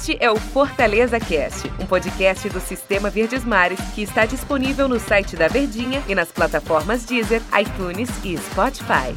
[0.00, 4.98] Este é o Fortaleza Cast, um podcast do Sistema Verdes Mares que está disponível no
[4.98, 9.14] site da Verdinha e nas plataformas Deezer, iTunes e Spotify.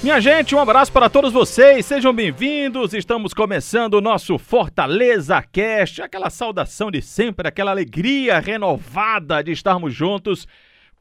[0.00, 2.94] Minha gente, um abraço para todos vocês, sejam bem-vindos.
[2.94, 9.92] Estamos começando o nosso Fortaleza Cast, aquela saudação de sempre, aquela alegria renovada de estarmos
[9.92, 10.46] juntos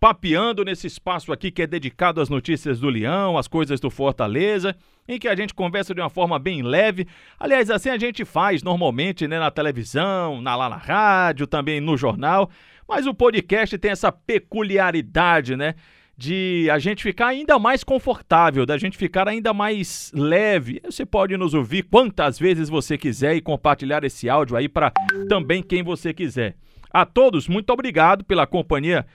[0.01, 4.75] papeando nesse espaço aqui que é dedicado às notícias do Leão, às coisas do Fortaleza,
[5.07, 7.07] em que a gente conversa de uma forma bem leve.
[7.39, 11.95] Aliás, assim a gente faz normalmente, né, na televisão, na, lá na rádio, também no
[11.95, 12.49] jornal,
[12.89, 15.75] mas o podcast tem essa peculiaridade, né?
[16.17, 20.79] de a gente ficar ainda mais confortável, da gente ficar ainda mais leve.
[20.85, 24.91] Você pode nos ouvir quantas vezes você quiser e compartilhar esse áudio aí para
[25.27, 26.55] também quem você quiser.
[26.91, 29.07] A todos, muito obrigado pela companhia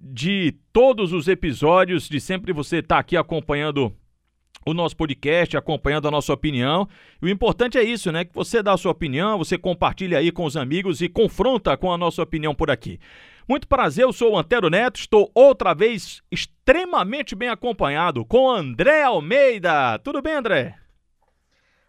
[0.00, 3.94] de todos os episódios, de sempre você estar tá aqui acompanhando
[4.64, 6.88] o nosso podcast, acompanhando a nossa opinião.
[7.20, 8.24] E o importante é isso, né?
[8.24, 11.92] Que você dá a sua opinião, você compartilha aí com os amigos e confronta com
[11.92, 12.98] a nossa opinião por aqui.
[13.48, 19.02] Muito prazer, eu sou o Antero Neto, estou outra vez extremamente bem acompanhado com André
[19.02, 19.98] Almeida.
[19.98, 20.76] Tudo bem, André?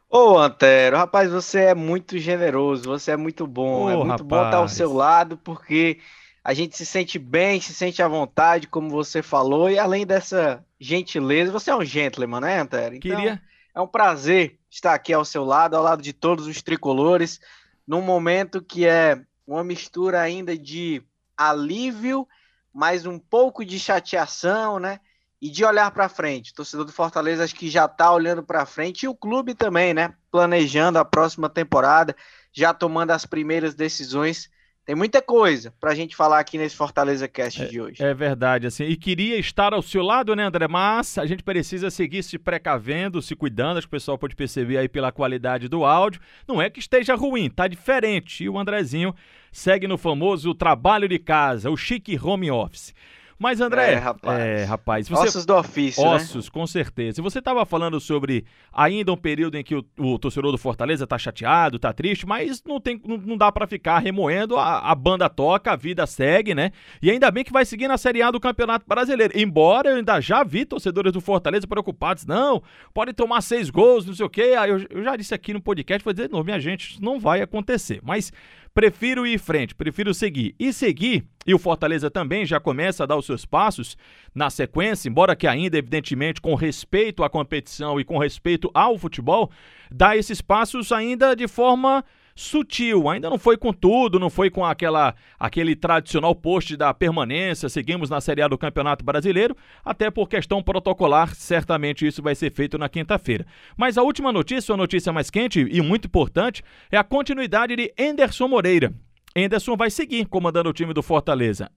[0.09, 4.27] Ô, Antero, rapaz, você é muito generoso, você é muito bom, Ô, é muito rapaz.
[4.27, 5.99] bom estar ao seu lado, porque
[6.43, 10.65] a gente se sente bem, se sente à vontade, como você falou, e além dessa
[10.79, 12.95] gentileza, você é um gentleman, né, Antero?
[12.95, 13.41] Então, Queria.
[13.73, 17.39] É um prazer estar aqui ao seu lado, ao lado de todos os tricolores,
[17.87, 21.03] num momento que é uma mistura ainda de
[21.37, 22.27] alívio,
[22.73, 24.99] mas um pouco de chateação, né?
[25.41, 26.51] E de olhar para frente.
[26.51, 29.93] O torcedor do Fortaleza acho que já está olhando para frente e o clube também,
[29.93, 30.13] né?
[30.29, 32.15] Planejando a próxima temporada,
[32.53, 34.49] já tomando as primeiras decisões
[34.91, 38.03] tem muita coisa pra gente falar aqui nesse Fortaleza Cast é, de hoje.
[38.03, 38.83] É verdade, assim.
[38.83, 40.67] E queria estar ao seu lado, né, André?
[40.67, 43.77] Mas a gente precisa seguir se precavendo, se cuidando.
[43.77, 46.19] Acho que o pessoal pode perceber aí pela qualidade do áudio.
[46.45, 48.43] Não é que esteja ruim, tá diferente.
[48.43, 49.15] E o Andrezinho
[49.49, 52.93] segue no famoso trabalho de casa, o chique home office.
[53.41, 53.93] Mas, André.
[53.93, 54.39] É, rapaz.
[54.39, 55.27] É, rapaz você...
[55.29, 56.03] Ossos do ofício.
[56.03, 56.09] Né?
[56.11, 56.51] Ossos, né?
[56.53, 57.19] com certeza.
[57.19, 61.05] E você estava falando sobre ainda um período em que o, o torcedor do Fortaleza
[61.05, 64.57] está chateado, está triste, mas não, tem, não, não dá para ficar remoendo.
[64.57, 66.71] A, a, banda toca, a vida segue, né?
[67.01, 69.33] E ainda bem que vai seguir na Série A do Campeonato Brasileiro.
[69.35, 72.27] Embora eu ainda já vi torcedores do Fortaleza preocupados.
[72.27, 72.61] Não,
[72.93, 74.53] pode tomar seis gols, não sei o quê.
[74.67, 77.41] Eu, eu já disse aqui no podcast, vou dizer novo, minha gente, isso não vai
[77.41, 78.01] acontecer.
[78.03, 78.31] Mas
[78.73, 80.55] Prefiro ir em frente, prefiro seguir.
[80.57, 83.97] E seguir, e o Fortaleza também já começa a dar os seus passos
[84.33, 89.51] na sequência, embora que ainda, evidentemente, com respeito à competição e com respeito ao futebol,
[89.91, 92.03] dá esses passos ainda de forma
[92.35, 97.69] sutil, ainda não foi com tudo, não foi com aquela aquele tradicional post da permanência,
[97.69, 102.51] seguimos na Série A do Campeonato Brasileiro, até por questão protocolar, certamente isso vai ser
[102.51, 103.45] feito na quinta-feira.
[103.75, 107.93] Mas a última notícia, a notícia mais quente e muito importante, é a continuidade de
[107.97, 108.93] Enderson Moreira.
[109.35, 111.69] Enderson vai seguir comandando o time do Fortaleza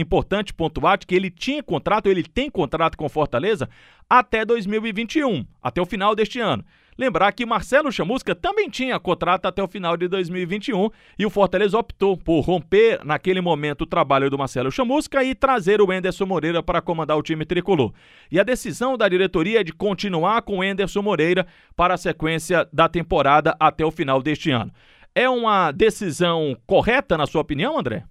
[0.00, 3.68] importante pontuar que ele tinha contrato, ele tem contrato com Fortaleza
[4.08, 6.64] até 2021, até o final deste ano.
[6.98, 11.78] Lembrar que Marcelo Chamusca também tinha contrato até o final de 2021 e o Fortaleza
[11.78, 16.60] optou por romper naquele momento o trabalho do Marcelo Chamusca e trazer o Enderson Moreira
[16.60, 17.92] para comandar o time tricolor.
[18.32, 22.68] E a decisão da diretoria é de continuar com o Enderson Moreira para a sequência
[22.72, 24.72] da temporada até o final deste ano.
[25.14, 28.02] É uma decisão correta, na sua opinião, André?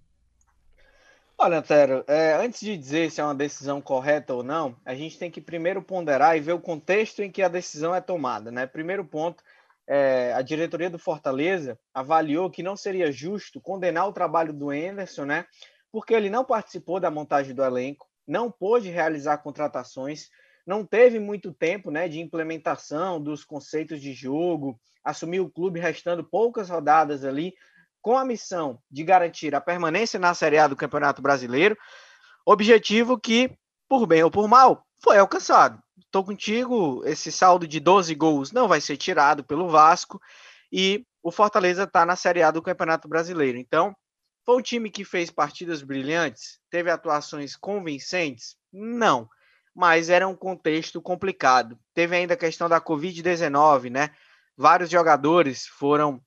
[1.39, 5.19] Olha, Antero, é, antes de dizer se é uma decisão correta ou não, a gente
[5.19, 8.49] tem que primeiro ponderar e ver o contexto em que a decisão é tomada.
[8.49, 8.65] Né?
[8.65, 9.43] Primeiro ponto,
[9.85, 15.25] é, a diretoria do Fortaleza avaliou que não seria justo condenar o trabalho do Enderson,
[15.25, 15.45] né?
[15.91, 20.31] porque ele não participou da montagem do elenco, não pôde realizar contratações,
[20.65, 26.23] não teve muito tempo né, de implementação dos conceitos de jogo, assumiu o clube restando
[26.23, 27.53] poucas rodadas ali
[28.07, 31.77] com a missão de garantir a permanência na Série A do Campeonato Brasileiro,
[32.45, 33.51] objetivo que,
[33.85, 35.77] por bem ou por mal, foi alcançado.
[35.97, 40.21] Estou contigo, esse saldo de 12 gols não vai ser tirado pelo Vasco
[40.71, 43.57] e o Fortaleza está na Série A do Campeonato Brasileiro.
[43.57, 43.93] Então,
[44.45, 48.55] foi um time que fez partidas brilhantes, teve atuações convincentes?
[48.71, 49.27] Não,
[49.75, 51.77] mas era um contexto complicado.
[51.93, 54.11] Teve ainda a questão da Covid-19, né?
[54.55, 56.21] Vários jogadores foram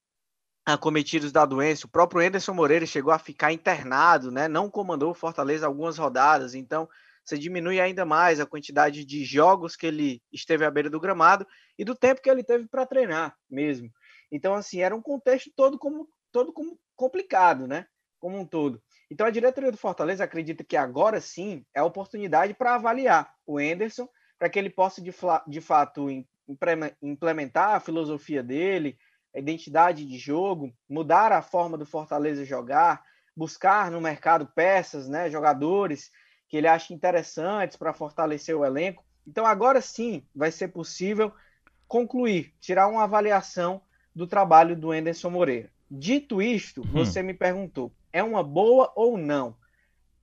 [0.73, 1.87] acometidos da doença.
[1.87, 4.49] O próprio Anderson Moreira chegou a ficar internado, né?
[4.49, 6.89] Não comandou o Fortaleza algumas rodadas, então
[7.25, 11.47] você diminui ainda mais a quantidade de jogos que ele esteve à beira do gramado
[11.79, 13.91] e do tempo que ele teve para treinar mesmo.
[14.33, 17.87] Então, assim, era um contexto todo como todo como complicado, né?
[18.19, 18.83] Como um todo.
[19.11, 23.61] Então, a diretoria do Fortaleza acredita que agora sim é a oportunidade para avaliar o
[23.61, 24.09] Enderson,
[24.39, 25.13] para que ele possa de,
[25.47, 26.09] de fato
[27.03, 28.99] implementar a filosofia dele,
[29.35, 33.03] a identidade de jogo, mudar a forma do Fortaleza jogar,
[33.37, 36.11] buscar no mercado peças, né, jogadores
[36.49, 39.05] que ele acha interessantes para fortalecer o elenco.
[39.27, 41.33] Então agora sim vai ser possível
[41.87, 43.81] concluir, tirar uma avaliação
[44.15, 45.71] do trabalho do Enderson Moreira.
[45.91, 46.93] Dito isto, hum.
[46.93, 49.57] você me perguntou, é uma boa ou não?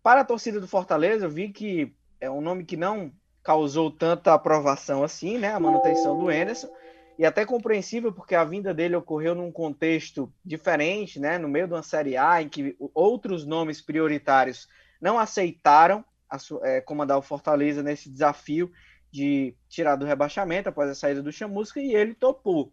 [0.04, 3.12] Para a torcida do Fortaleza, eu vi que é um nome que não
[3.44, 5.54] causou tanta aprovação assim, né?
[5.54, 6.70] A manutenção do Enderson.
[7.18, 11.38] E até compreensível, porque a vinda dele ocorreu num contexto diferente, né?
[11.38, 14.68] No meio de uma Série A, em que outros nomes prioritários
[15.02, 18.72] não aceitaram a, é, comandar o Fortaleza nesse desafio
[19.12, 22.72] de tirar do rebaixamento após a saída do Chamusca, e ele topou.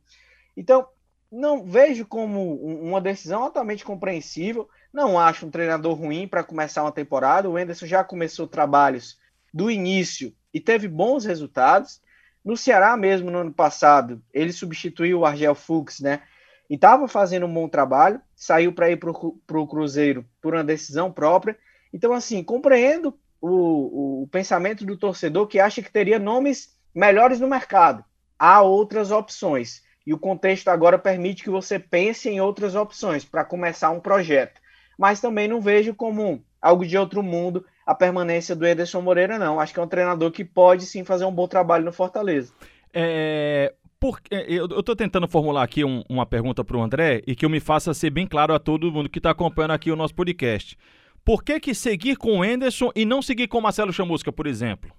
[0.56, 0.86] Então,
[1.30, 4.68] não vejo como uma decisão altamente compreensível.
[4.92, 7.50] Não acho um treinador ruim para começar uma temporada.
[7.50, 9.18] O Enderson já começou trabalhos
[9.52, 12.00] do início e teve bons resultados.
[12.44, 16.22] No Ceará mesmo, no ano passado, ele substituiu o Argel Fux, né?
[16.68, 21.10] E estava fazendo um bom trabalho, saiu para ir para o Cruzeiro por uma decisão
[21.10, 21.56] própria.
[21.92, 27.48] Então, assim, compreendo o, o pensamento do torcedor que acha que teria nomes melhores no
[27.48, 28.04] mercado.
[28.38, 29.82] Há outras opções.
[30.06, 34.60] E o contexto agora permite que você pense em outras opções para começar um projeto.
[34.98, 39.60] Mas também não vejo como algo de outro mundo a permanência do Ederson Moreira, não.
[39.60, 42.52] Acho que é um treinador que pode sim fazer um bom trabalho no Fortaleza.
[42.92, 47.44] É, por, eu estou tentando formular aqui um, uma pergunta para o André e que
[47.44, 50.14] eu me faça ser bem claro a todo mundo que está acompanhando aqui o nosso
[50.14, 50.78] podcast.
[51.24, 54.46] Por que, que seguir com o Enderson e não seguir com o Marcelo Chamusca, por
[54.46, 54.92] exemplo?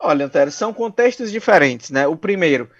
[0.00, 2.06] Olha, Antero, são contextos diferentes, né?
[2.06, 2.70] O primeiro,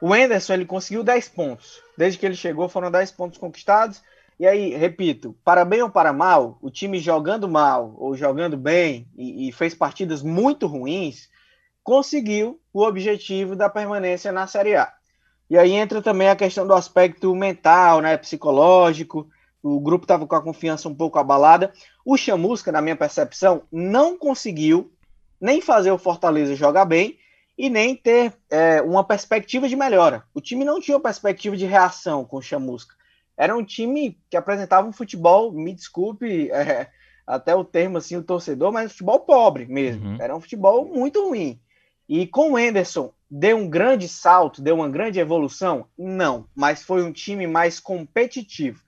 [0.00, 1.82] o Enderson ele conseguiu 10 pontos.
[1.96, 4.02] Desde que ele chegou, foram 10 pontos conquistados.
[4.38, 9.08] E aí, repito, para bem ou para mal, o time jogando mal ou jogando bem
[9.16, 11.28] e, e fez partidas muito ruins,
[11.82, 14.92] conseguiu o objetivo da permanência na Série A.
[15.50, 19.28] E aí entra também a questão do aspecto mental, né, psicológico.
[19.62, 21.72] O grupo estava com a confiança um pouco abalada.
[22.04, 24.92] O Chamusca, na minha percepção, não conseguiu
[25.40, 27.18] nem fazer o Fortaleza jogar bem
[27.56, 30.22] e nem ter é, uma perspectiva de melhora.
[30.32, 32.97] O time não tinha perspectiva de reação com o Chamusca.
[33.38, 36.88] Era um time que apresentava um futebol, me desculpe é,
[37.26, 40.10] até o termo assim, o torcedor, mas um futebol pobre mesmo.
[40.10, 40.16] Uhum.
[40.20, 41.60] Era um futebol muito ruim.
[42.08, 45.86] E com o Enderson, deu um grande salto, deu uma grande evolução?
[45.96, 48.82] Não, mas foi um time mais competitivo.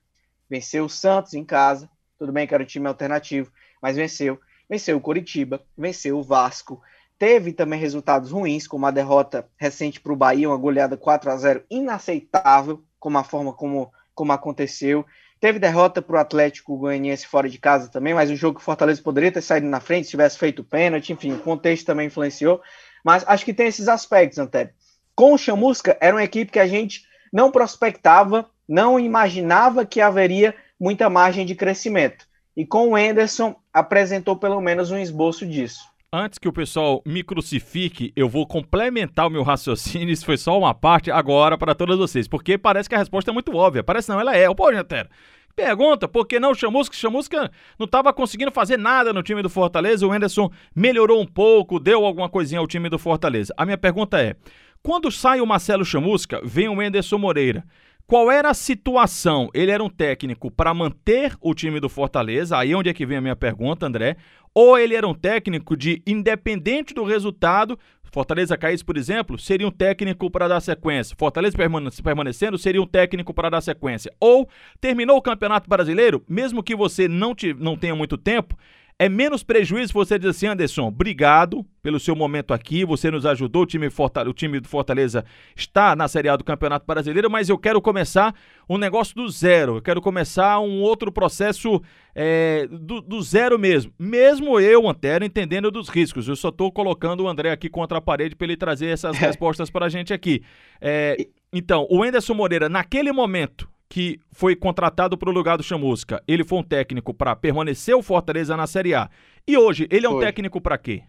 [0.48, 1.88] Venceu o Santos em casa,
[2.18, 6.80] tudo bem que era um time alternativo, mas venceu venceu o Coritiba, venceu o Vasco.
[7.18, 11.36] Teve também resultados ruins, como a derrota recente para o Bahia, uma goleada 4 a
[11.36, 15.06] 0 inaceitável, como a forma como, como aconteceu.
[15.40, 18.64] Teve derrota para o Atlético Goianiense fora de casa também, mas um jogo que o
[18.64, 22.60] Fortaleza poderia ter saído na frente se tivesse feito pênalti, enfim, o contexto também influenciou.
[23.02, 24.68] Mas acho que tem esses aspectos, Antero.
[25.14, 30.54] Com o Chamusca, era uma equipe que a gente não prospectava, não imaginava que haveria
[30.78, 32.26] muita margem de crescimento.
[32.54, 35.89] E com o Enderson apresentou pelo menos um esboço disso.
[36.12, 40.10] Antes que o pessoal me crucifique, eu vou complementar o meu raciocínio.
[40.10, 43.34] Isso foi só uma parte agora para todos vocês, porque parece que a resposta é
[43.34, 43.84] muito óbvia.
[43.84, 44.52] Parece não, ela é.
[44.52, 45.08] Pô, Jantera,
[45.54, 46.96] Pergunta, por que não o Chamusca?
[46.96, 50.04] Chamusca não estava conseguindo fazer nada no time do Fortaleza.
[50.04, 53.54] O Henderson melhorou um pouco, deu alguma coisinha ao time do Fortaleza.
[53.56, 54.34] A minha pergunta é:
[54.82, 57.64] quando sai o Marcelo Chamusca, vem o Henderson Moreira.
[58.10, 59.48] Qual era a situação?
[59.54, 63.18] Ele era um técnico para manter o time do Fortaleza, aí onde é que vem
[63.18, 64.16] a minha pergunta, André?
[64.54, 67.78] Ou ele era um técnico de, independente do resultado,
[68.12, 71.14] Fortaleza caísse, por exemplo, seria um técnico para dar sequência.
[71.16, 71.56] Fortaleza
[72.02, 74.12] permanecendo, seria um técnico para dar sequência.
[74.18, 74.48] Ou
[74.80, 78.56] terminou o Campeonato Brasileiro, mesmo que você não, te, não tenha muito tempo,
[79.00, 83.62] é menos prejuízo você dizer assim, Anderson, obrigado pelo seu momento aqui, você nos ajudou,
[83.62, 85.24] o time, o time do Fortaleza
[85.56, 88.34] está na Série A do Campeonato Brasileiro, mas eu quero começar
[88.68, 91.80] um negócio do zero, eu quero começar um outro processo
[92.14, 93.90] é, do, do, zero mesmo.
[93.98, 98.02] Mesmo eu, Antero, entendendo dos riscos, eu só estou colocando o André aqui contra a
[98.02, 100.42] parede para ele trazer essas respostas para a gente aqui.
[100.78, 101.16] É,
[101.50, 106.44] então, o Enderson Moreira, naquele momento, que foi contratado para o lugar do Chamusca, ele
[106.44, 109.10] foi um técnico para permanecer o Fortaleza na Série A.
[109.44, 110.26] E hoje, ele é um foi.
[110.26, 111.02] técnico para quê?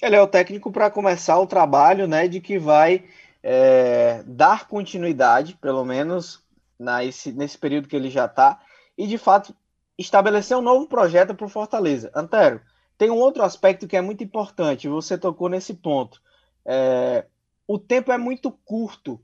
[0.00, 3.04] Ele é o técnico para começar o trabalho, né, de que vai
[3.42, 6.42] é, dar continuidade, pelo menos
[6.78, 8.58] na esse, nesse período que ele já está,
[8.96, 9.54] e de fato
[9.98, 12.10] estabelecer um novo projeto para o Fortaleza.
[12.16, 12.58] Antero,
[12.96, 16.22] tem um outro aspecto que é muito importante, você tocou nesse ponto.
[16.64, 17.26] É,
[17.68, 19.20] o tempo é muito curto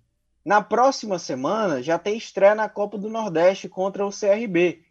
[0.48, 4.82] na próxima semana já tem estreia na Copa do Nordeste contra o CRB.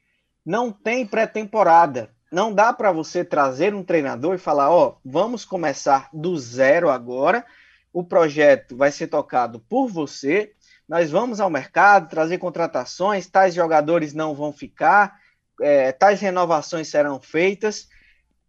[0.46, 2.12] Não tem pré-temporada.
[2.32, 7.44] Não dá para você trazer um treinador e falar: ó, vamos começar do zero agora.
[7.92, 10.54] o projeto vai ser tocado por você.
[10.88, 15.20] Nós vamos ao mercado trazer contratações, tais jogadores não vão ficar,
[15.60, 17.90] é, tais renovações serão feitas.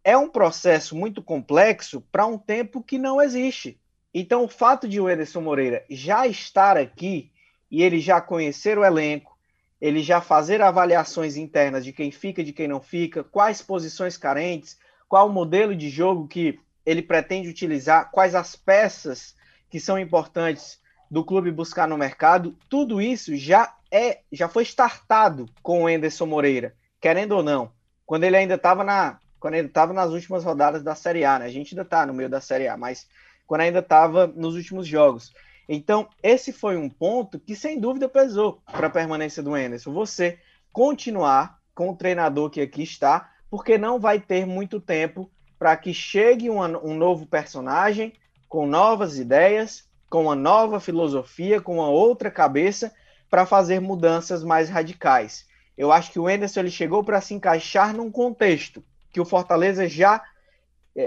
[0.05, 3.81] É um processo muito complexo para um tempo que não existe.
[4.13, 7.31] Então, o fato de o Ederson Moreira já estar aqui
[7.71, 9.37] e ele já conhecer o elenco,
[9.81, 14.79] ele já fazer avaliações internas de quem fica, de quem não fica, quais posições carentes,
[15.09, 19.35] qual o modelo de jogo que ele pretende utilizar, quais as peças
[19.71, 25.47] que são importantes do clube buscar no mercado, tudo isso já é, já foi startado
[25.63, 27.73] com o Enderson Moreira, querendo ou não.
[28.05, 31.47] Quando ele ainda estava na, quando ele estava nas últimas rodadas da Série A, né?
[31.47, 33.07] A gente ainda está no meio da Série A, mas
[33.49, 35.33] quando ainda estava nos últimos jogos.
[35.67, 39.93] Então, esse foi um ponto que sem dúvida pesou para a permanência do Enderson.
[39.93, 40.39] Você
[40.71, 45.95] continuar com o treinador que aqui está, porque não vai ter muito tempo para que
[45.95, 48.13] chegue um, um novo personagem
[48.49, 52.95] com novas ideias, com uma nova filosofia, com uma outra cabeça
[53.31, 55.47] para fazer mudanças mais radicais.
[55.77, 59.89] Eu acho que o Enderson ele chegou para se encaixar num contexto que o Fortaleza
[59.89, 60.23] já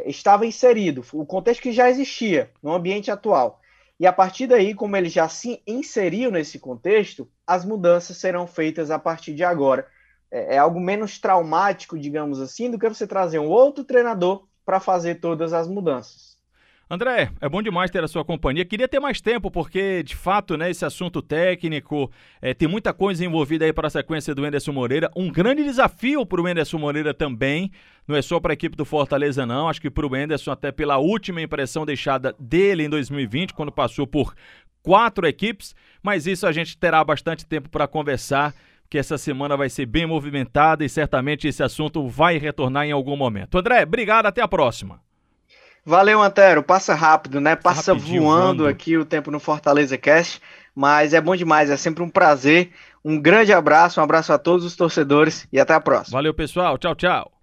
[0.06, 3.60] estava inserido, o contexto que já existia no ambiente atual.
[4.00, 8.90] E a partir daí, como ele já se inseriu nesse contexto, as mudanças serão feitas
[8.90, 9.88] a partir de agora.
[10.32, 14.80] É, é algo menos traumático, digamos assim, do que você trazer um outro treinador para
[14.80, 16.41] fazer todas as mudanças.
[16.94, 18.66] André, é bom demais ter a sua companhia.
[18.66, 23.24] Queria ter mais tempo, porque, de fato, né, esse assunto técnico, é, tem muita coisa
[23.24, 25.10] envolvida aí para a sequência do Enderson Moreira.
[25.16, 27.72] Um grande desafio para o Enderson Moreira também.
[28.06, 29.70] Não é só para a equipe do Fortaleza, não.
[29.70, 34.06] Acho que para o Enderson, até pela última impressão deixada dele em 2020, quando passou
[34.06, 34.36] por
[34.84, 35.74] quatro equipes.
[36.04, 38.54] Mas isso a gente terá bastante tempo para conversar
[38.90, 43.16] que essa semana vai ser bem movimentada e certamente esse assunto vai retornar em algum
[43.16, 43.58] momento.
[43.58, 45.00] André, obrigado, até a próxima.
[45.86, 46.64] Valeu, Antero.
[46.64, 47.56] Passa rápido, né?
[47.56, 50.42] Passa Rapidinho, voando, voando aqui o tempo no Fortaleza Cast,
[50.76, 52.72] mas é bom demais, é sempre um prazer.
[53.04, 56.18] Um grande abraço, um abraço a todos os torcedores e até a próxima.
[56.18, 56.78] Valeu, pessoal.
[56.78, 57.41] Tchau, tchau.